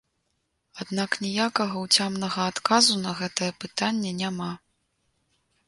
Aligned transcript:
Аднак 0.85 1.11
ніякага 1.25 1.75
ўцямнага 1.85 2.41
адказу 2.53 2.97
на 3.05 3.11
гэтае 3.21 3.51
пытанне 3.65 4.15
няма. 4.25 4.51